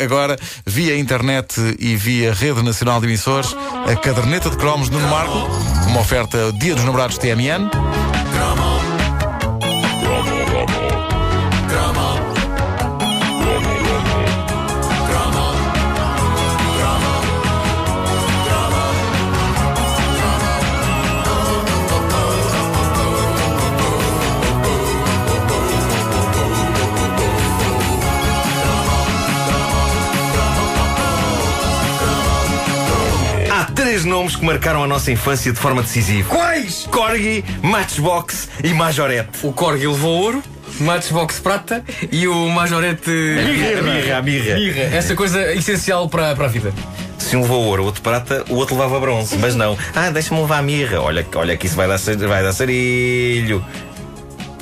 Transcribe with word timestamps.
Agora, 0.00 0.36
via 0.64 0.96
internet 0.96 1.76
e 1.78 1.96
via 1.96 2.32
rede 2.32 2.62
nacional 2.62 3.00
de 3.00 3.06
emissores, 3.06 3.54
a 3.86 3.96
caderneta 3.96 4.48
de 4.48 4.56
cromos 4.56 4.88
Nuno 4.90 5.08
Marco, 5.08 5.38
uma 5.88 6.00
oferta 6.00 6.52
Dia 6.52 6.74
dos 6.74 6.84
Namorados 6.84 7.18
TMN. 7.18 8.07
Três 33.88 34.04
nomes 34.04 34.36
que 34.36 34.44
marcaram 34.44 34.84
a 34.84 34.86
nossa 34.86 35.10
infância 35.10 35.50
de 35.50 35.58
forma 35.58 35.80
decisiva: 35.80 36.28
Quais? 36.28 36.86
Corgi, 36.90 37.42
Matchbox 37.62 38.46
e 38.62 38.74
Majorette. 38.74 39.30
O 39.42 39.50
Corgi 39.50 39.86
levou 39.86 40.24
ouro, 40.24 40.42
Matchbox 40.78 41.38
prata 41.38 41.82
e 42.12 42.28
o 42.28 42.50
Majorete. 42.50 43.10
A 43.10 43.82
birra, 43.82 44.18
a 44.18 44.20
birra. 44.20 44.54
Birra. 44.56 44.80
Essa 44.94 45.14
coisa 45.14 45.54
essencial 45.54 46.06
para, 46.06 46.36
para 46.36 46.44
a 46.44 46.48
vida. 46.48 46.70
Se 47.18 47.34
um 47.34 47.40
levou 47.40 47.64
ouro, 47.64 47.82
o 47.84 47.86
outro 47.86 48.02
prata, 48.02 48.44
o 48.50 48.56
outro 48.56 48.74
levava 48.74 49.00
bronze. 49.00 49.38
Mas 49.38 49.54
não. 49.54 49.74
Ah, 49.94 50.10
deixa-me 50.10 50.38
levar 50.42 50.58
a 50.58 50.62
mirra. 50.62 51.00
Olha, 51.00 51.26
olha 51.34 51.56
que 51.56 51.64
isso 51.66 51.74
vai 51.74 51.88
dar, 51.88 51.98
vai 51.98 52.42
dar 52.42 52.52
sarilho. 52.52 53.64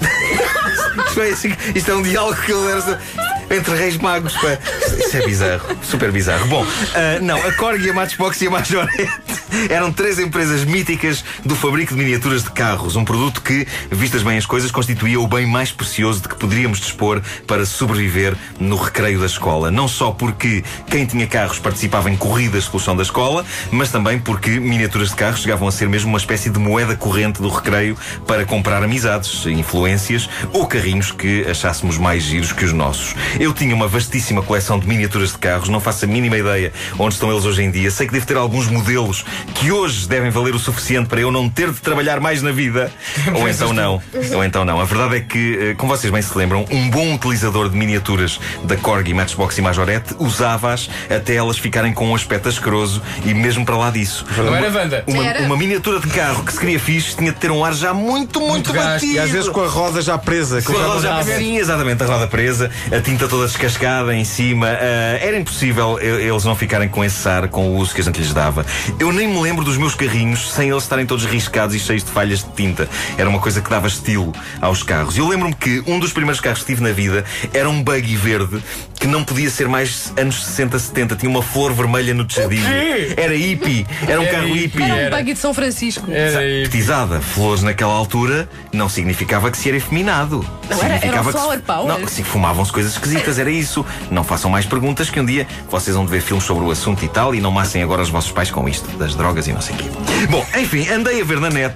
Isto 1.09 1.21
é, 1.21 1.29
assim- 1.31 1.57
isto 1.75 1.91
é 1.91 1.95
um 1.95 2.03
diálogo 2.03 2.41
que 2.43 2.53
ele 2.53 2.71
era 2.71 3.01
entre 3.51 3.75
reis 3.75 3.97
magos. 3.99 4.35
pá. 4.35 4.59
Isso 4.99 5.17
é 5.17 5.25
bizarro, 5.25 5.77
super 5.83 6.11
bizarro. 6.11 6.47
Bom, 6.47 6.67
ah, 6.95 7.19
não, 7.21 7.37
a 7.39 7.53
Korg, 7.53 7.89
a 7.89 7.93
Matchbox 7.93 8.41
e 8.43 8.47
a 8.47 8.51
Majorette 8.51 9.36
eram 9.71 9.93
três 9.93 10.19
empresas 10.19 10.65
míticas 10.65 11.25
do 11.45 11.55
fabrico 11.55 11.95
de 11.95 11.99
miniaturas 12.03 12.43
de 12.43 12.51
carros. 12.51 12.97
Um 12.97 13.05
produto 13.05 13.43
que, 13.43 13.67
vistas 13.91 14.23
bem 14.23 14.37
as 14.37 14.47
coisas, 14.47 14.71
constituía 14.71 15.21
o 15.21 15.27
bem 15.27 15.47
mais 15.47 15.73
precioso 15.73 16.23
de 16.23 16.29
que 16.29 16.37
poderíamos 16.37 16.81
dispor 16.81 17.23
para 17.47 17.65
sobreviver 17.67 18.37
no 18.59 18.77
recreio 18.77 19.21
da 19.21 19.27
escola. 19.27 19.71
Não 19.71 19.89
só 19.89 20.11
porque 20.11 20.63
quem 20.89 21.07
tinha 21.07 21.27
carros 21.27 21.59
participava 21.59 22.11
em 22.11 22.17
corridas 22.17 22.67
pelo 22.67 22.83
chão 22.83 22.97
da 22.97 23.03
escola, 23.03 23.45
mas 23.71 23.91
também 23.91 24.19
porque 24.19 24.51
miniaturas 24.61 25.11
de 25.11 25.17
carros 25.17 25.41
chegavam 25.41 25.69
a 25.69 25.73
ser 25.73 25.89
mesmo 25.89 26.09
uma 26.09 26.19
espécie 26.19 26.51
de 26.51 26.59
moeda 26.59 26.97
corrente 26.97 27.41
do 27.41 27.49
recreio 27.49 27.97
para 28.27 28.45
comprar 28.45 28.83
amizades, 28.83 29.47
influências 29.47 30.29
ou 30.53 30.67
carrinhos 30.67 31.11
que 31.11 31.47
achássemos 31.49 31.99
mais 31.99 32.23
giros 32.23 32.53
que 32.53 32.65
os 32.65 32.73
nossos. 32.73 33.15
Eu 33.39 33.53
tinha 33.53 33.75
uma 33.75 33.89
vastíssima 33.89 34.43
coleção 34.43 34.79
de 34.79 34.87
miniaturas 34.87 35.33
de 35.33 35.39
carros, 35.39 35.69
não 35.69 35.81
faço 35.81 36.05
a 36.05 36.09
mínima 36.09 36.37
ideia 36.37 36.73
onde 36.99 37.15
estão 37.15 37.31
eles 37.31 37.45
hoje 37.45 37.63
em 37.63 37.71
dia. 37.71 37.91
Sei 37.91 38.07
que 38.07 38.13
devo 38.13 38.27
ter 38.27 38.37
alguns 38.37 38.67
modelos 38.69 39.25
que 39.55 39.71
hoje 39.73 40.07
devem 40.09 40.31
valer 40.31 40.55
o 40.55 40.59
suficiente 40.59 41.09
para 41.09 41.21
eu 41.21 41.31
não 41.31 41.49
ter 41.49 41.71
de 41.71 41.81
trabalhar 41.81 42.21
mais 42.21 42.43
na 42.43 42.53
vida. 42.53 42.91
Ou 43.35 43.49
então 43.49 43.73
não. 43.73 44.03
Ou 44.35 44.45
então 44.45 44.65
não. 44.65 44.81
A 44.81 44.85
verdade 44.85 45.17
é 45.17 45.21
que, 45.21 45.59
eh, 45.71 45.75
como 45.75 45.97
vocês 45.97 46.13
bem 46.13 46.21
se 46.23 46.37
lembram, 46.37 46.65
um 46.71 46.91
bom 46.91 47.15
utilizador 47.15 47.69
de 47.69 47.77
miniaturas 47.77 48.39
da 48.65 48.77
Corgi, 48.77 49.15
Matchbox 49.15 49.57
e 49.59 49.63
Majorette 49.63 50.15
usava-as 50.19 50.89
até 51.15 51.35
elas 51.37 51.59
ficarem 51.59 51.93
com 51.93 52.09
um 52.11 52.15
aspecto 52.15 52.49
asqueroso 52.49 53.01
e 53.25 53.33
mesmo 53.35 53.65
para 53.65 53.77
lá 53.77 53.91
disso. 53.91 54.25
Não 54.37 54.55
era 54.55 54.71
Wanda? 54.71 55.05
Uma, 55.07 55.27
Era. 55.27 55.43
uma 55.43 55.57
miniatura 55.57 56.01
de 56.01 56.09
carro 56.09 56.45
que 56.45 56.53
se 56.53 56.59
queria 56.61 56.79
fixe 56.79 57.17
tinha 57.17 57.33
de 57.33 57.39
ter 57.39 57.51
um 57.51 57.65
ar 57.65 57.73
já 57.75 57.95
muito, 57.95 58.41
muito, 58.41 58.73
gasto. 58.73 58.87
batido. 58.95 59.13
E 59.15 59.19
às 59.19 59.31
vezes 59.31 59.49
com 59.49 59.63
a 59.63 59.69
roda 59.69 60.03
já 60.03 60.19
presa. 60.19 60.61
Com 60.63 60.73
a 60.77 60.83
roda 60.83 61.01
já 61.01 61.15
Bravo. 61.23 61.39
Sim, 61.39 61.57
exatamente, 61.57 62.03
a 62.03 62.07
roda 62.07 62.27
presa, 62.27 62.71
a 62.95 63.01
tinta 63.01 63.27
toda 63.29 63.47
descascada 63.47 64.15
em 64.15 64.25
cima. 64.25 64.67
ah, 64.69 65.19
era 65.21 65.39
impossível 65.39 65.99
e- 66.01 66.27
eles 66.27 66.45
não 66.45 66.55
ficarem 66.55 66.89
com 66.89 67.05
esse 67.05 67.27
ar, 67.29 67.49
com 67.49 67.71
o 67.71 67.77
uso 67.77 67.95
que 67.95 68.01
a 68.01 68.05
gente 68.05 68.19
lhes 68.21 68.33
dava. 68.33 68.65
Eu 68.99 69.13
nem 69.13 69.26
me 69.27 69.41
lembro 69.41 69.65
dos 69.65 69.77
meus 69.77 69.95
carrinhos 69.95 70.51
sem 70.53 70.71
eles 70.71 70.83
estarem 70.83 71.07
todos 71.07 71.25
riscados 71.25 71.75
e 71.75 71.79
cheios 71.81 72.05
de 72.05 72.11
falhas 72.11 72.41
de 72.45 72.51
tinta. 72.53 72.89
Era 73.19 73.29
uma 73.29 73.39
coisa 73.39 73.61
que 73.61 73.69
dava 73.71 73.87
estilo 73.89 74.33
aos 74.61 74.83
carros. 74.83 75.17
Eu 75.17 75.29
lembro-me 75.29 75.55
que 75.55 75.83
um 75.87 75.99
dos 75.99 76.13
primeiros 76.13 76.41
carros 76.41 76.61
que 76.61 76.67
tive 76.67 76.83
na 76.83 76.93
vida 76.93 77.25
era 77.53 77.69
um 77.69 77.83
buggy 77.83 78.17
verde 78.17 78.63
que 78.99 79.07
não 79.07 79.23
podia 79.25 79.51
ser 79.51 79.69
mais 79.69 80.13
anos 80.17 80.43
60, 80.45 80.79
70. 80.79 81.17
Tinha 81.17 81.29
uma 81.31 81.43
flor 81.43 81.73
vermelha 81.73 82.15
no 82.15 82.25
tejadilho. 82.25 82.63
quê? 82.67 83.15
Era 83.17 83.37
hippie. 83.37 83.87
Era 84.09 84.21
um 84.21 84.25
Era 84.25 84.33
carro 84.33 84.47
hippie. 84.49 84.61
hippie. 84.63 84.83
Era 84.83 84.95
um 84.95 84.99
Era. 84.99 85.17
buggy 85.17 85.33
de 85.35 85.39
São 85.39 85.53
Francisco. 85.55 86.11
Era. 86.11 86.39
Petizada, 86.65 87.21
flores 87.21 87.63
naquela 87.63 87.93
altura 87.93 88.49
não 88.73 88.89
significava 88.89 89.51
que 89.51 89.59
se 89.59 89.69
era 89.69 89.77
efeminado. 89.77 90.45
Não, 90.69 90.77
era- 90.79 90.87
era 90.87 90.95
Significava 91.01 91.29
o 91.29 91.33
que 91.33 91.39
se- 91.39 91.45
flower 91.45 91.61
power. 91.63 91.87
Não, 92.01 92.07
fumavam-se 92.25 92.73
coisas 92.73 92.93
esquisitas, 92.93 93.39
era 93.39 93.51
isso. 93.51 93.85
Não 94.11 94.25
façam 94.25 94.51
mais 94.51 94.65
perguntas 94.67 95.11
que 95.11 95.21
um 95.21 95.25
dia 95.25 95.47
vocês 95.71 95.95
vão 95.95 96.07
ver 96.07 96.21
filmes 96.23 96.45
sobre 96.45 96.65
o 96.65 96.71
assunto 96.71 97.05
e 97.05 97.09
tal 97.09 97.35
e 97.35 97.41
não 97.41 97.51
massem 97.51 97.83
agora 97.83 98.03
os 98.03 98.09
vossos 98.09 98.33
pais 98.33 98.51
com 98.51 98.69
isto, 98.69 98.89
das 98.97 99.15
drogas 99.17 99.47
e 99.49 99.53
não 99.53 99.61
sei 99.61 99.75
o 99.75 99.79
quê. 99.79 99.85
Bom, 100.31 100.45
enfim, 100.59 100.89
andei 100.89 101.21
a 101.21 101.25
ver 101.25 101.41
na 101.41 101.51
net 101.51 101.75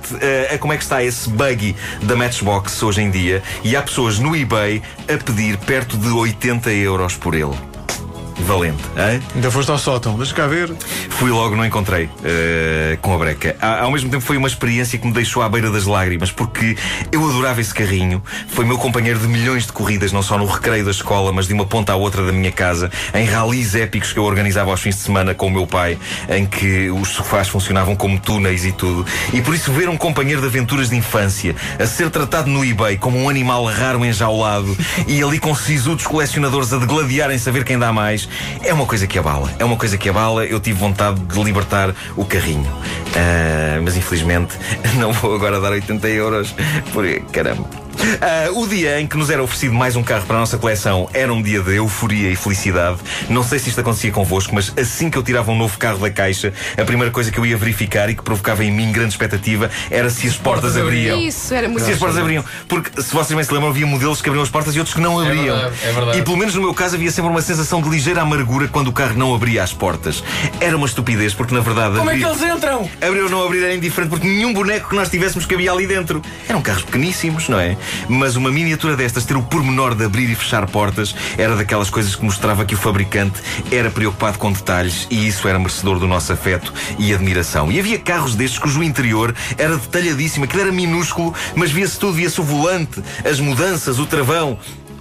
a 0.53 0.59
como 0.59 0.73
é 0.73 0.77
que 0.77 0.83
está 0.83 1.03
esse 1.03 1.29
buggy 1.29 1.75
da 2.03 2.17
Matchbox 2.17 2.83
hoje 2.83 3.03
em 3.03 3.11
dia 3.11 3.43
e 3.65 3.77
há 3.77 3.83
pessoas 3.83 4.19
no 4.19 4.37
eBay 4.37 4.83
a 5.05 5.23
pedir 5.23 5.57
perto 5.59 5.97
de 5.97 6.09
80 6.09 6.71
euros 6.73 7.17
por 7.17 7.35
ele. 7.35 7.70
Valente, 8.45 8.83
hein? 8.97 9.21
Ainda 9.35 9.51
foste 9.51 9.71
ao 9.71 9.79
sótão, 9.79 10.17
deixa 10.17 10.35
cá 10.35 10.47
ver. 10.47 10.73
Fui 11.11 11.31
logo, 11.31 11.55
não 11.55 11.65
encontrei 11.65 12.09
eh, 12.25 12.99
com 13.01 13.15
a 13.15 13.19
breca. 13.19 13.55
A- 13.61 13.83
Ao 13.83 13.91
mesmo 13.91 14.11
tempo 14.11 14.23
foi 14.25 14.37
uma 14.37 14.49
experiência 14.49 14.99
que 14.99 15.07
me 15.07 15.13
deixou 15.13 15.43
à 15.43 15.49
beira 15.49 15.71
das 15.71 15.85
lágrimas, 15.87 16.31
porque 16.33 16.77
eu 17.13 17.25
adorava 17.29 17.61
esse 17.61 17.73
carrinho. 17.75 18.23
Foi 18.49 18.65
meu 18.65 18.79
companheiro 18.79 19.19
de 19.19 19.27
milhões 19.29 19.67
de 19.67 19.73
corridas, 19.73 20.11
não 20.13 20.23
só 20.23 20.37
no 20.39 20.47
recreio 20.47 20.85
da 20.85 20.91
escola, 20.91 21.33
mas 21.33 21.47
de 21.47 21.55
uma 21.55 21.65
ponta 21.67 21.93
à 21.93 21.97
outra 21.97 22.25
da 22.25 22.33
minha 22.33 22.51
casa, 22.51 22.91
em 23.15 23.25
ralis 23.25 23.75
épicos 23.75 24.13
que 24.13 24.19
eu 24.19 24.25
organizava 24.25 24.71
aos 24.71 24.81
fins 24.81 24.97
de 24.97 25.03
semana 25.03 25.35
com 25.35 25.47
o 25.47 25.51
meu 25.51 25.67
pai, 25.67 25.99
em 26.29 26.45
que 26.47 26.91
os 26.91 27.09
sofás 27.11 27.49
funcionavam 27.49 27.95
como 27.95 28.19
túneis 28.19 28.65
e 28.65 28.73
tudo. 28.73 29.05
E 29.33 29.41
por 29.41 29.55
isso 29.55 29.71
ver 29.73 29.89
um 29.89 29.97
companheiro 29.97 30.41
de 30.41 30.47
aventuras 30.47 30.91
de 30.91 30.97
infância 30.97 31.55
a 31.79 31.87
ser 31.87 32.11
tratado 32.11 32.49
no 32.51 32.65
eBay 32.65 32.97
como 32.97 33.19
um 33.19 33.29
animal 33.29 33.65
raro 33.67 34.05
enjaulado 34.05 34.77
e 35.07 35.23
ali 35.23 35.39
com 35.39 35.55
sisudos 35.55 36.07
colecionadores 36.07 36.73
a 36.73 36.79
degladiarem 36.79 37.39
saber 37.39 37.65
quem 37.65 37.79
dá 37.79 37.93
mais, 37.93 38.29
é 38.63 38.73
uma 38.73 38.87
coisa 38.87 39.07
que 39.07 39.19
abala. 39.19 39.51
É 39.59 39.65
uma 39.65 39.77
coisa 39.77 39.97
que 39.97 40.09
abala. 40.09 40.45
Eu 40.45 40.61
tive 40.61 40.79
vontade 40.79 41.21
de 41.21 41.43
libertar 41.43 41.95
o 42.17 42.25
carrinho. 42.25 42.67
Ah, 43.17 43.81
mas 43.83 43.97
infelizmente 43.97 44.57
não 44.99 45.13
vou 45.13 45.35
agora 45.35 45.61
dar 45.61 45.73
80 45.73 46.09
euros. 46.09 46.55
Por 46.93 47.05
caramba. 47.33 47.80
Ah, 48.21 48.51
o 48.53 48.67
dia 48.67 49.01
em 49.01 49.07
que 49.07 49.17
nos 49.17 49.31
era 49.31 49.43
oferecido 49.43 49.75
mais 49.75 49.97
um 49.97 50.03
carro 50.03 50.27
para 50.27 50.37
a 50.37 50.41
nossa 50.41 50.59
coleção 50.59 51.09
era 51.13 51.33
um 51.33 51.43
dia 51.43 51.61
de 51.61 51.77
euforia 51.77 52.31
e 52.31 52.37
felicidade. 52.37 52.99
Não 53.29 53.43
sei 53.43 53.59
se 53.59 53.69
isto 53.69 53.81
acontecia 53.81 54.11
convosco, 54.11 54.55
mas 54.55 54.73
assim 54.77 55.11
que 55.11 55.19
eu 55.19 55.23
tirava 55.23 55.51
um 55.51 55.57
novo 55.57 55.77
carro 55.79 55.99
da 55.99 56.11
caixa, 56.11 56.53
a 56.77 56.85
primeira 56.85 57.11
coisa 57.13 57.31
que 57.31 57.39
eu 57.39 57.47
ia 57.47 57.57
verificar 57.57 58.09
e 58.11 58.15
que 58.15 58.23
provocava 58.23 58.65
em 58.65 58.71
mim 58.71 58.93
grande 58.93 59.11
expectativa 59.11 59.71
era 59.91 60.11
se 60.11 60.27
as 60.27 60.37
portas 60.37 60.77
abriam. 60.77 61.21
Isso, 61.21 61.55
era 61.55 61.69
muito 61.69 61.85
Se 61.85 61.93
as 61.93 61.99
portas 61.99 62.19
abriam. 62.19 62.45
Porque, 62.69 63.03
se 63.03 63.13
vocês 63.13 63.35
bem 63.35 63.45
se 63.45 63.53
lembram, 63.53 63.71
havia 63.71 63.87
modelos 63.87 64.23
que 64.23 64.29
abriam 64.29 64.43
as 64.43 64.51
portas 64.51 64.75
e 64.75 64.79
outros 64.79 64.95
que 64.95 65.01
não 65.01 65.19
abriam. 65.19 65.57
verdade, 65.57 65.75
é 65.83 65.93
verdade. 65.93 66.19
E 66.19 66.23
pelo 66.23 66.37
menos 66.37 66.55
no 66.55 66.63
meu 66.63 66.75
caso 66.75 66.97
havia 66.97 67.11
sempre 67.11 67.31
uma 67.31 67.43
sensação 67.43 67.81
de 67.83 67.89
ligeira 67.89 68.23
amargura 68.23 68.69
quando 68.69 68.89
o 68.89 68.93
carro 68.93 69.15
não 69.17 69.35
abria 69.35 69.63
as 69.63 69.73
portas. 69.73 70.23
Era 70.61 70.77
uma 70.77 70.87
estupidez, 70.87 71.35
porque 71.35 71.55
na 71.55 71.61
verdade. 71.61 71.97
Como 71.97 72.11
é 72.11 72.17
que 72.17 72.25
eles 72.25 72.43
entram? 72.43 72.89
Abrir 73.01 73.23
ou 73.23 73.31
não 73.31 73.45
abrir 73.45 73.63
era 73.63 73.75
indiferente 73.75 74.11
porque 74.11 74.27
nenhum 74.27 74.53
boneco 74.53 74.89
que 74.89 74.97
nós 74.97 75.09
tivéssemos 75.09 75.47
cabia 75.47 75.73
ali 75.73 75.87
dentro. 75.87 76.23
Eram 76.49 76.63
carros 76.63 76.83
pequeníssimos, 76.83 77.49
não 77.49 77.59
é? 77.59 77.77
Mas 78.09 78.37
uma 78.37 78.51
miniatura 78.51 78.97
destas, 78.97 79.25
ter 79.25 79.37
o 79.37 79.43
pormenor 79.43 79.95
de 79.95 80.05
abrir 80.05 80.31
e 80.31 80.35
fechar 80.35 80.67
portas, 80.69 81.15
era 81.37 81.57
daquelas 81.57 81.91
coisas 81.91 82.15
que 82.15 82.25
mostrava 82.25 82.65
que 82.65 82.75
o 82.75 82.79
fabricante 82.79 83.41
era 83.71 83.91
preocupado 83.91 84.39
com 84.39 84.53
detalhes 84.53 85.07
e 85.11 85.27
isso 85.27 85.47
era 85.49 85.59
merecedor 85.59 85.99
do 85.99 86.07
nosso 86.07 86.33
afeto 86.33 86.73
e 86.99 87.15
admiração. 87.15 87.71
E 87.71 87.79
havia 87.79 87.99
carros 87.99 88.35
destes 88.35 88.59
cujo 88.59 88.83
interior 88.83 89.35
era 89.57 89.77
detalhadíssimo, 89.77 90.45
aquilo 90.45 90.63
era 90.63 90.73
minúsculo, 90.73 91.35
mas 91.55 91.71
via-se 91.71 91.99
tudo, 91.99 92.15
via-se 92.15 92.41
o 92.41 92.45
volante, 92.45 93.03
as 93.25 93.41
mudanças, 93.41 93.99
o 93.99 94.07
travão. 94.07 94.59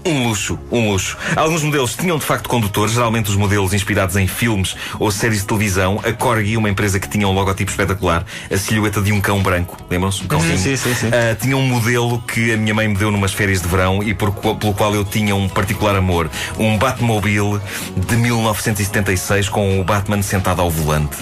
Um 0.10 0.28
luxo, 0.28 0.58
um 0.72 0.90
luxo. 0.90 1.16
Alguns 1.36 1.62
modelos 1.62 1.96
tinham 1.96 2.18
de 2.18 2.26
facto 2.26 2.50
condutores, 2.50 2.96
geralmente 2.96 3.30
os 3.30 3.36
modelos 3.36 3.76
inspirados 3.76 4.16
em 4.16 4.26
filmes 4.26 4.76
ou 4.98 5.12
séries 5.12 5.42
de 5.42 5.46
televisão. 5.46 6.02
A 6.04 6.12
Corgi, 6.12 6.58
uma 6.58 6.68
empresa 6.68 7.00
que 7.00 7.08
tinha 7.08 7.28
um 7.28 7.32
logotipo 7.32 7.70
espetacular, 7.70 8.26
a 8.52 8.58
silhueta 8.58 9.04
de 9.04 9.12
um 9.12 9.22
cão 9.22 9.40
branco. 9.44 9.78
Lembram-se? 9.88 10.24
Um 10.24 10.28
cãozinho. 10.28 10.58
sim, 10.58 10.76
sim, 10.76 10.96
sim. 10.96 11.12
Ah, 11.14 11.36
tinha 11.36 11.56
um 11.56 11.62
modelo 11.62 12.20
que 12.24 12.52
a 12.52 12.58
minha 12.58 12.74
mãe 12.74 12.88
me 12.88 12.96
deu 12.96 13.12
numas 13.12 13.34
férias 13.34 13.62
de 13.62 13.68
verão 13.68 14.02
e 14.02 14.16
por, 14.16 14.32
pelo 14.32 14.74
qual 14.74 14.96
eu 14.96 15.06
tinha 15.06 15.36
um 15.36 15.48
particular 15.48 15.96
amor. 15.96 16.28
Um 16.58 16.76
Batmobile 16.80 17.62
de 17.96 18.16
1976 18.16 19.48
com 19.48 19.80
o 19.80 19.84
Batman 19.84 20.24
sentado 20.24 20.60
ao 20.60 20.72
volante. 20.72 21.18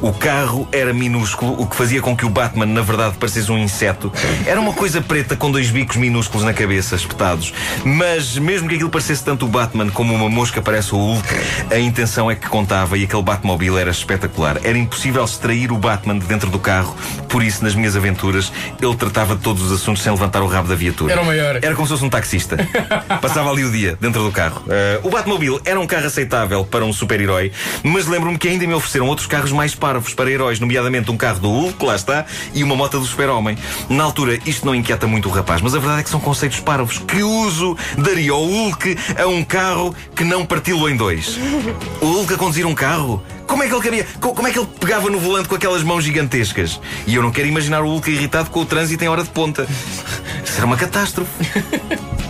O 0.00 0.14
carro 0.14 0.66
era 0.72 0.94
minúsculo, 0.94 1.60
o 1.60 1.66
que 1.66 1.76
fazia 1.76 2.00
com 2.00 2.16
que 2.16 2.24
o 2.24 2.30
Batman, 2.30 2.64
na 2.64 2.80
verdade, 2.80 3.18
parecesse 3.18 3.52
um 3.52 3.58
inseto. 3.58 4.10
Era 4.46 4.58
uma 4.58 4.72
coisa 4.72 5.02
preta 5.02 5.36
com 5.36 5.50
dois 5.50 5.68
bicos 5.68 5.96
minúsculos 5.96 6.42
na 6.42 6.54
cabeça, 6.54 6.96
espetados. 6.96 7.52
Mas 7.84 8.29
Mas 8.30 8.38
mesmo 8.38 8.68
que 8.68 8.76
aquilo 8.76 8.90
parecesse 8.90 9.24
tanto 9.24 9.44
o 9.44 9.48
Batman 9.48 9.90
como 9.90 10.14
uma 10.14 10.28
mosca 10.28 10.62
parece 10.62 10.94
o 10.94 10.98
Hulk, 10.98 11.28
a 11.68 11.78
intenção 11.80 12.30
é 12.30 12.36
que 12.36 12.48
contava 12.48 12.96
e 12.96 13.02
aquele 13.02 13.22
Batmobile 13.22 13.76
era 13.76 13.90
espetacular. 13.90 14.60
Era 14.62 14.78
impossível 14.78 15.24
extrair 15.24 15.72
o 15.72 15.76
Batman 15.76 16.16
de 16.16 16.26
dentro 16.26 16.48
do 16.48 16.60
carro, 16.60 16.96
por 17.28 17.42
isso, 17.42 17.64
nas 17.64 17.74
minhas 17.74 17.96
aventuras, 17.96 18.52
ele 18.80 18.94
tratava 18.94 19.34
de 19.34 19.42
todos 19.42 19.62
os 19.62 19.72
assuntos 19.72 20.02
sem 20.02 20.12
levantar 20.12 20.42
o 20.42 20.46
rabo 20.46 20.68
da 20.68 20.76
viatura. 20.76 21.12
Era 21.12 21.22
o 21.22 21.26
maior. 21.26 21.56
Era 21.56 21.74
como 21.74 21.88
se 21.88 21.92
fosse 21.92 22.04
um 22.04 22.08
taxista. 22.08 22.56
Passava 23.20 23.50
ali 23.50 23.64
o 23.64 23.72
dia, 23.72 23.98
dentro 24.00 24.22
do 24.22 24.30
carro. 24.30 24.62
Uh, 24.62 25.08
o 25.08 25.10
Batmobile 25.10 25.58
era 25.64 25.80
um 25.80 25.86
carro 25.86 26.06
aceitável 26.06 26.64
para 26.64 26.84
um 26.84 26.92
super-herói, 26.92 27.50
mas 27.82 28.06
lembro-me 28.06 28.38
que 28.38 28.46
ainda 28.46 28.64
me 28.64 28.74
ofereceram 28.74 29.08
outros 29.08 29.26
carros 29.26 29.50
mais 29.50 29.74
parvos 29.74 30.14
para 30.14 30.30
heróis, 30.30 30.60
nomeadamente 30.60 31.10
um 31.10 31.16
carro 31.16 31.40
do 31.40 31.50
Hulk, 31.50 31.84
lá 31.84 31.96
está, 31.96 32.26
e 32.54 32.62
uma 32.62 32.76
moto 32.76 33.00
do 33.00 33.04
super-homem. 33.04 33.58
Na 33.88 34.04
altura, 34.04 34.38
isto 34.46 34.64
não 34.64 34.74
inquieta 34.74 35.08
muito 35.08 35.28
o 35.28 35.32
rapaz, 35.32 35.60
mas 35.60 35.74
a 35.74 35.78
verdade 35.80 36.00
é 36.00 36.02
que 36.04 36.10
são 36.10 36.20
conceitos 36.20 36.60
parvos. 36.60 36.98
Que 36.98 37.22
uso 37.22 37.76
daria 38.10 38.34
o 38.34 38.44
Hulk 38.44 38.96
a 39.16 39.26
um 39.28 39.44
carro 39.44 39.94
que 40.16 40.24
não 40.24 40.44
partiu 40.44 40.88
em 40.88 40.96
dois? 40.96 41.38
O 42.00 42.06
Hulk 42.06 42.34
a 42.34 42.36
conduzir 42.36 42.66
um 42.66 42.74
carro? 42.74 43.22
Como 43.46 43.62
é 43.62 43.68
que 43.68 43.74
ele 43.74 43.82
cabia? 43.82 44.06
Como 44.20 44.48
é 44.48 44.50
que 44.50 44.58
ele 44.58 44.68
pegava 44.80 45.08
no 45.08 45.20
volante 45.20 45.48
com 45.48 45.54
aquelas 45.54 45.84
mãos 45.84 46.02
gigantescas? 46.02 46.80
E 47.06 47.14
eu 47.14 47.22
não 47.22 47.30
quero 47.30 47.46
imaginar 47.46 47.82
o 47.82 47.88
Hulk 47.88 48.10
irritado 48.10 48.50
com 48.50 48.60
o 48.60 48.66
trânsito 48.66 49.04
em 49.04 49.08
hora 49.08 49.22
de 49.22 49.30
ponta. 49.30 49.66
Isso 50.44 50.56
era 50.56 50.66
uma 50.66 50.76
catástrofe. 50.76 51.30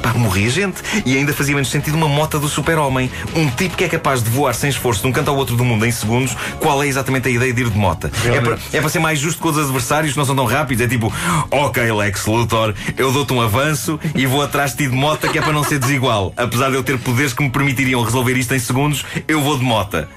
Pá, 0.02 0.12
morria 0.14 0.50
gente. 0.50 0.82
E 1.04 1.16
ainda 1.16 1.32
fazia 1.32 1.54
menos 1.54 1.70
sentido 1.70 1.94
uma 1.94 2.08
mota 2.08 2.38
do 2.38 2.48
super-homem. 2.48 3.10
Um 3.34 3.48
tipo 3.50 3.76
que 3.76 3.84
é 3.84 3.88
capaz 3.88 4.22
de 4.22 4.30
voar 4.30 4.54
sem 4.54 4.70
esforço 4.70 5.02
de 5.02 5.08
um 5.08 5.12
canto 5.12 5.30
ao 5.30 5.36
outro 5.36 5.56
do 5.56 5.64
mundo 5.64 5.84
em 5.86 5.90
segundos. 5.90 6.36
Qual 6.58 6.82
é 6.82 6.86
exatamente 6.86 7.28
a 7.28 7.30
ideia 7.30 7.52
de 7.52 7.62
ir 7.62 7.70
de 7.70 7.78
mota? 7.78 8.10
É 8.24 8.40
para, 8.40 8.58
é 8.72 8.80
para 8.80 8.88
ser 8.88 8.98
mais 8.98 9.18
justo 9.18 9.40
com 9.40 9.48
os 9.48 9.58
adversários 9.58 10.12
que 10.12 10.18
não 10.18 10.24
são 10.24 10.36
tão 10.36 10.44
rápidos. 10.44 10.84
É 10.84 10.88
tipo, 10.88 11.12
ok, 11.50 11.92
Lex 11.92 12.26
Luthor, 12.26 12.74
eu 12.96 13.12
dou-te 13.12 13.32
um 13.32 13.40
avanço 13.40 13.98
e 14.14 14.26
vou 14.26 14.42
atrás 14.42 14.72
de 14.72 14.78
ti 14.78 14.86
de 14.88 14.96
mota, 14.96 15.28
que 15.28 15.38
é 15.38 15.42
para 15.42 15.52
não 15.52 15.64
ser 15.64 15.78
desigual. 15.78 16.32
Apesar 16.36 16.70
de 16.70 16.76
eu 16.76 16.82
ter 16.82 16.98
poderes 16.98 17.32
que 17.32 17.42
me 17.42 17.50
permitiriam 17.50 18.02
resolver 18.02 18.36
isto 18.36 18.54
em 18.54 18.58
segundos, 18.58 19.04
eu 19.28 19.40
vou 19.40 19.58
de 19.58 19.64
mota. 19.64 20.08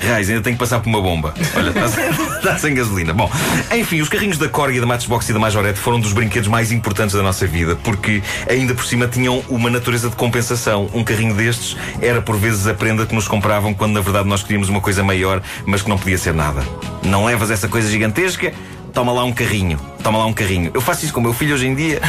Reis, 0.00 0.28
ainda 0.28 0.42
tenho 0.42 0.56
que 0.56 0.60
passar 0.60 0.80
por 0.80 0.88
uma 0.88 1.00
bomba. 1.00 1.34
Olha, 1.56 1.70
está 1.70 1.88
sem, 1.88 2.10
está 2.10 2.58
sem 2.58 2.74
gasolina. 2.74 3.12
Bom, 3.12 3.30
enfim, 3.76 4.00
os 4.00 4.08
carrinhos 4.08 4.38
da 4.38 4.48
Corgi, 4.48 4.80
da 4.80 4.86
Matchbox 4.86 5.28
e 5.28 5.32
da 5.32 5.38
Majorette 5.38 5.78
foram 5.78 6.00
dos 6.00 6.12
brinquedos 6.12 6.48
mais 6.48 6.72
importantes 6.72 7.14
da 7.14 7.22
nossa 7.22 7.46
vida, 7.46 7.76
porque 7.76 8.22
ainda 8.48 8.74
por 8.74 8.84
cima 8.84 9.06
tinham 9.06 9.42
uma 9.48 9.70
natureza 9.70 10.08
de 10.08 10.16
compensação. 10.16 10.88
Um 10.94 11.02
carrinho 11.02 11.34
destes 11.34 11.76
era 12.00 12.22
por 12.22 12.36
vezes 12.36 12.66
a 12.66 12.74
prenda 12.74 13.06
que 13.06 13.14
nos 13.14 13.26
compravam 13.26 13.74
quando 13.74 13.92
na 13.92 14.00
verdade 14.00 14.28
nós 14.28 14.42
queríamos 14.42 14.68
uma 14.68 14.80
coisa 14.80 15.02
maior, 15.02 15.42
mas 15.66 15.82
que 15.82 15.88
não 15.88 15.98
podia 15.98 16.18
ser 16.18 16.34
nada. 16.34 16.62
Não 17.02 17.24
levas 17.24 17.50
essa 17.50 17.68
coisa 17.68 17.90
gigantesca? 17.90 18.52
Toma 18.92 19.12
lá 19.12 19.24
um 19.24 19.32
carrinho 19.32 19.78
toma 20.02 20.18
lá 20.18 20.26
um 20.26 20.32
carrinho. 20.32 20.70
Eu 20.74 20.80
faço 20.80 21.04
isso 21.04 21.12
com 21.12 21.20
o 21.20 21.22
meu 21.22 21.32
filho 21.32 21.54
hoje 21.54 21.66
em 21.66 21.74
dia. 21.74 22.00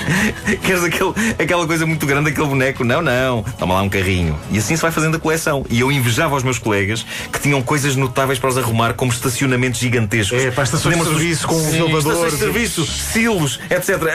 Queres 0.62 0.84
aquele, 0.84 1.12
aquela 1.38 1.66
coisa 1.66 1.86
muito 1.86 2.06
grande, 2.06 2.30
aquele 2.30 2.46
boneco? 2.46 2.84
Não, 2.84 3.02
não. 3.02 3.42
Toma 3.58 3.74
lá 3.74 3.82
um 3.82 3.88
carrinho. 3.88 4.38
E 4.50 4.58
assim 4.58 4.76
se 4.76 4.82
vai 4.82 4.90
fazendo 4.90 5.16
a 5.16 5.20
coleção. 5.20 5.64
E 5.68 5.80
eu 5.80 5.90
invejava 5.90 6.34
os 6.34 6.42
meus 6.42 6.58
colegas 6.58 7.04
que 7.32 7.40
tinham 7.40 7.62
coisas 7.62 7.96
notáveis 7.96 8.38
para 8.38 8.50
os 8.50 8.58
arrumar, 8.58 8.94
como 8.94 9.12
estacionamentos 9.12 9.80
gigantescos. 9.80 10.42
É, 10.42 10.50
para 10.50 10.64
estações 10.64 10.96
de 10.96 11.04
serviço, 11.04 11.46
com 11.46 11.58
Sim, 11.58 11.78
elevadores. 11.78 12.06
Estações 12.06 12.32
de 12.32 12.38
serviço, 12.38 12.86
silos, 12.86 13.60
etc. 13.70 13.88
Uh, 13.90 14.04
uh, 14.04 14.08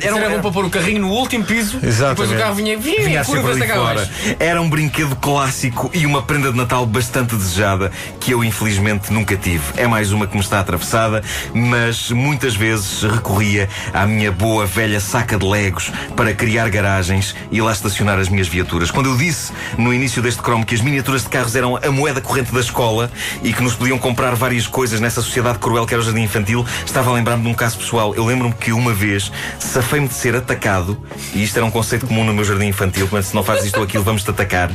era, 0.00 0.14
um, 0.14 0.18
era 0.18 0.30
bom 0.30 0.40
para 0.40 0.50
pôr 0.50 0.64
o 0.64 0.70
carrinho 0.70 1.02
no 1.02 1.10
último 1.10 1.44
piso. 1.44 1.78
Exatamente. 1.82 2.20
Depois 2.20 2.32
o 2.32 2.36
carro 2.36 2.54
vinha, 2.54 2.78
vinha, 2.78 3.04
vinha 3.04 3.24
curvas 3.24 3.58
fora. 3.58 4.10
Era 4.38 4.60
um 4.60 4.68
brinquedo 4.68 5.16
clássico 5.16 5.90
e 5.94 6.06
uma 6.06 6.22
prenda 6.22 6.50
de 6.50 6.56
Natal 6.56 6.84
bastante 6.86 7.34
desejada 7.34 7.90
que 8.20 8.32
eu 8.32 8.44
infelizmente 8.44 9.12
nunca 9.12 9.36
tive. 9.36 9.64
É 9.76 9.86
mais 9.86 10.12
uma 10.12 10.26
que 10.26 10.34
me 10.34 10.42
está 10.42 10.60
atravessada, 10.60 11.22
mas 11.54 12.10
muitas 12.10 12.57
vezes 12.58 13.02
recorria 13.02 13.68
à 13.94 14.04
minha 14.04 14.32
boa 14.32 14.66
velha 14.66 14.98
saca 14.98 15.38
de 15.38 15.46
legos 15.46 15.92
para 16.16 16.34
criar 16.34 16.68
garagens 16.68 17.34
e 17.50 17.62
lá 17.62 17.72
estacionar 17.72 18.18
as 18.18 18.28
minhas 18.28 18.48
viaturas. 18.48 18.90
Quando 18.90 19.08
eu 19.08 19.16
disse 19.16 19.52
no 19.78 19.94
início 19.94 20.20
deste 20.20 20.42
cromo 20.42 20.66
que 20.66 20.74
as 20.74 20.80
miniaturas 20.80 21.22
de 21.22 21.28
carros 21.28 21.54
eram 21.54 21.76
a 21.76 21.90
moeda 21.90 22.20
corrente 22.20 22.52
da 22.52 22.60
escola 22.60 23.10
e 23.42 23.52
que 23.52 23.62
nos 23.62 23.74
podiam 23.74 23.96
comprar 23.96 24.34
várias 24.34 24.66
coisas 24.66 25.00
nessa 25.00 25.22
sociedade 25.22 25.58
cruel 25.58 25.86
que 25.86 25.94
era 25.94 26.02
o 26.02 26.04
jardim 26.04 26.22
infantil, 26.22 26.66
estava 26.84 27.10
a 27.10 27.14
lembrar-me 27.14 27.44
de 27.44 27.48
um 27.48 27.54
caso 27.54 27.78
pessoal. 27.78 28.14
Eu 28.14 28.24
lembro-me 28.24 28.54
que 28.54 28.72
uma 28.72 28.92
vez 28.92 29.30
safei-me 29.60 30.08
de 30.08 30.14
ser 30.14 30.34
atacado, 30.34 31.00
e 31.32 31.44
isto 31.44 31.56
era 31.56 31.64
um 31.64 31.70
conceito 31.70 32.06
comum 32.06 32.24
no 32.24 32.34
meu 32.34 32.44
jardim 32.44 32.66
infantil, 32.66 33.08
mas 33.12 33.26
se 33.26 33.34
não 33.34 33.44
fazes 33.44 33.66
isto 33.66 33.76
ou 33.76 33.84
aquilo, 33.84 34.02
vamos-te 34.02 34.30
atacar. 34.30 34.70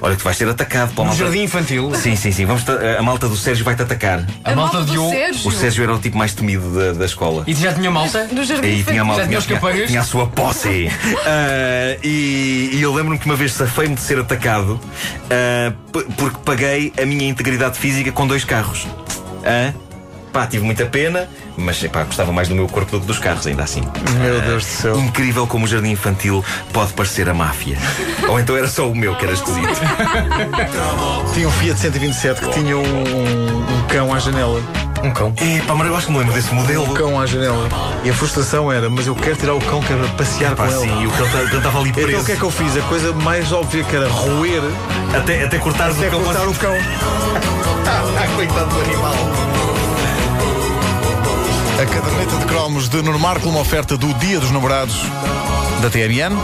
Olha 0.00 0.14
que 0.14 0.22
tu 0.22 0.24
vais 0.24 0.36
ser 0.36 0.48
atacado 0.48 0.94
pela 0.94 1.06
malta. 1.06 1.22
jardim 1.22 1.42
infantil? 1.42 1.94
Sim, 1.94 2.16
sim, 2.16 2.32
sim. 2.32 2.46
Vamos 2.46 2.64
a 2.68 3.02
malta 3.02 3.28
do 3.28 3.36
Sérgio 3.36 3.64
vai-te 3.64 3.82
atacar. 3.82 4.24
A, 4.44 4.52
a 4.52 4.56
malta, 4.56 4.78
malta 4.78 4.92
de 4.92 4.98
o... 4.98 5.08
Sérgio? 5.08 5.48
O 5.48 5.52
Sérgio 5.52 5.82
era 5.84 5.94
o 5.94 5.98
tipo 5.98 6.16
mais 6.16 6.34
temido 6.34 6.74
da, 6.74 6.92
da 6.92 7.04
escola. 7.04 7.44
E 7.46 7.54
já 7.54 7.72
tinha 7.72 7.90
malta? 7.90 8.28
No 8.30 8.44
jardim 8.44 8.68
e 8.68 8.82
tinha 8.82 9.04
malta. 9.04 9.22
Já 9.22 9.42
tinha, 9.42 9.60
tinha, 9.60 9.86
tinha 9.86 10.00
a 10.00 10.04
sua 10.04 10.26
posse. 10.26 10.68
uh, 10.68 12.00
e, 12.02 12.70
e, 12.74 12.82
eu 12.82 12.92
lembro-me 12.92 13.18
que 13.18 13.26
uma 13.26 13.36
vez 13.36 13.52
safei-me 13.52 13.94
de 13.94 14.00
ser 14.00 14.18
atacado 14.18 14.72
uh, 14.72 16.02
porque 16.16 16.38
paguei 16.44 16.92
a 17.00 17.06
minha 17.06 17.28
integridade 17.28 17.78
física 17.78 18.12
com 18.12 18.26
dois 18.26 18.44
carros. 18.44 18.84
Uh, 18.84 19.87
pá, 20.38 20.46
tive 20.46 20.64
muita 20.64 20.86
pena 20.86 21.28
mas 21.58 21.82
epá, 21.82 22.04
gostava 22.04 22.30
mais 22.30 22.48
do 22.48 22.54
meu 22.54 22.68
corpo 22.68 22.92
do 22.92 23.00
que 23.00 23.06
dos 23.06 23.18
carros, 23.18 23.46
ainda 23.46 23.64
assim. 23.64 23.82
Meu 24.20 24.40
Deus 24.40 24.64
do 24.64 24.68
céu. 24.68 24.98
Incrível 25.00 25.46
como 25.46 25.64
o 25.64 25.68
jardim 25.68 25.90
infantil 25.90 26.44
pode 26.72 26.92
parecer 26.92 27.28
a 27.28 27.34
máfia. 27.34 27.76
Ou 28.28 28.38
então 28.38 28.56
era 28.56 28.68
só 28.68 28.88
o 28.88 28.94
meu 28.94 29.16
que 29.16 29.24
era 29.24 29.34
esquisito. 29.34 29.66
tinha 31.34 31.48
um 31.48 31.50
Fiat 31.50 31.78
127 31.80 32.40
que 32.40 32.50
tinha 32.50 32.76
um, 32.76 32.82
um 32.82 33.86
cão 33.88 34.14
à 34.14 34.20
janela. 34.20 34.62
Um 35.02 35.10
cão? 35.10 35.32
É, 35.36 35.60
pá, 35.62 35.74
mas 35.74 35.88
eu 35.88 35.96
acho 35.96 36.06
que 36.06 36.12
me 36.12 36.18
lembro 36.18 36.34
desse 36.34 36.54
modelo. 36.54 36.84
Um 36.84 36.94
cão 36.94 37.20
à 37.20 37.26
janela. 37.26 37.68
E 38.04 38.10
a 38.10 38.14
frustração 38.14 38.70
era, 38.70 38.88
mas 38.88 39.08
eu 39.08 39.16
quero 39.16 39.36
tirar 39.36 39.54
o 39.54 39.60
cão, 39.60 39.82
quero 39.82 40.08
passear 40.10 40.54
pá, 40.54 40.68
com 40.68 40.72
ele. 40.72 40.90
Sim, 40.92 41.02
e 41.02 41.06
o 41.08 41.10
cão 41.10 41.26
estava 41.26 41.80
ali 41.80 41.92
preso. 41.92 42.08
Então 42.08 42.22
o 42.22 42.24
que 42.24 42.32
é 42.32 42.36
que 42.36 42.44
eu 42.44 42.50
fiz? 42.50 42.76
A 42.76 42.82
coisa 42.82 43.12
mais 43.14 43.52
óbvia 43.52 43.82
que 43.82 43.96
era 43.96 44.08
roer. 44.08 44.62
Até, 45.16 45.42
até 45.42 45.58
cortar 45.58 45.90
até 45.90 46.06
o 46.06 46.10
cão. 46.10 46.22
cortar 46.22 46.48
o 46.48 46.54
cão. 46.54 46.74
ah, 47.86 48.36
coitado 48.36 48.74
do 48.74 48.80
animal. 48.80 49.77
A 51.80 51.86
caderneta 51.86 52.36
de 52.36 52.44
cromos 52.46 52.88
de 52.88 53.00
Nuno 53.02 53.20
Marco, 53.20 53.48
uma 53.48 53.60
oferta 53.60 53.96
do 53.96 54.12
Dia 54.14 54.40
dos 54.40 54.50
Namorados 54.50 54.96
da 55.80 55.88
TMN. 55.88 56.36